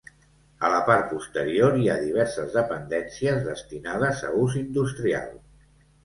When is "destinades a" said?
3.49-4.31